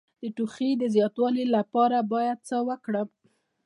د 0.21 0.23
ټوخي 0.35 0.69
د 0.77 0.83
زیاتوالي 0.95 1.45
لپاره 1.55 1.97
باید 2.13 2.37
څه 2.49 2.57
وکړم؟ 2.69 3.07